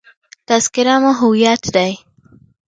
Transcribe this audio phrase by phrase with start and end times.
[0.47, 1.93] تذکره مو هویت دی.